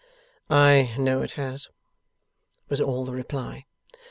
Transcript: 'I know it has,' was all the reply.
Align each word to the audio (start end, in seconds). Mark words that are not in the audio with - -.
'I 0.49 0.95
know 0.97 1.21
it 1.21 1.33
has,' 1.33 1.69
was 2.69 2.81
all 2.81 3.05
the 3.05 3.11
reply. 3.13 3.67